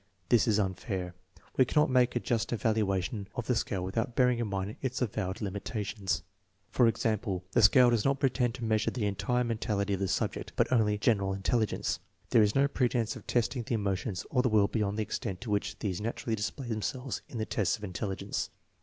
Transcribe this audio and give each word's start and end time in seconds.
This 0.29 0.47
is 0.47 0.57
unfair. 0.57 1.13
We 1.57 1.65
cannot 1.65 1.91
make 1.91 2.15
a 2.15 2.19
just 2.19 2.51
evaluation 2.51 3.27
of 3.35 3.45
the 3.45 3.53
scale 3.55 3.83
without 3.83 4.15
bearing 4.15 4.39
in 4.39 4.47
mind 4.47 4.77
its 4.81 4.99
avowed 4.99 5.35
limita 5.41 5.85
tions. 5.85 6.23
For 6.71 6.87
.example, 6.87 7.43
the 7.51 7.61
scale 7.61 7.91
does 7.91 8.03
not 8.03 8.19
pretend 8.19 8.55
to 8.55 8.63
measure 8.63 8.89
the 8.89 9.05
entire 9.05 9.43
mentality 9.43 9.93
of 9.93 9.99
the 9.99 10.07
subject, 10.07 10.53
but 10.55 10.71
only 10.73 10.97
general 10.97 11.35
intelli 11.35 11.67
gence* 11.67 11.99
There 12.31 12.41
is 12.41 12.55
no 12.55 12.67
pretense 12.67 13.15
of 13.15 13.27
testing 13.27 13.61
the 13.61 13.75
emotions 13.75 14.25
or 14.31 14.41
the 14.41 14.49
will 14.49 14.67
beyond 14.67 14.97
the 14.97 15.03
extent 15.03 15.39
to 15.41 15.51
which 15.51 15.77
these 15.77 16.01
naturally 16.01 16.35
display 16.35 16.65
themselves 16.67 17.21
in 17.29 17.37
the 17.37 17.45
tests 17.45 17.77
of 17.77 17.83
intelligence. 17.83 18.49